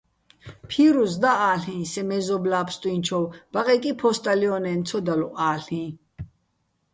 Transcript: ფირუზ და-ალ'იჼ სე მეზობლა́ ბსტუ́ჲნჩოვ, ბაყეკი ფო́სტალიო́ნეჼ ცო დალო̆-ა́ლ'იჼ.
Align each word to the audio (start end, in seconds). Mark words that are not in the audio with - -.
ფირუზ 0.69 1.13
და-ალ'იჼ 1.23 1.75
სე 1.91 2.01
მეზობლა́ 2.11 2.63
ბსტუ́ჲნჩოვ, 2.67 3.25
ბაყეკი 3.53 3.91
ფო́სტალიო́ნეჼ 3.99 4.73
ცო 4.87 4.97
დალო̆-ა́ლ'იჼ. 5.05 5.85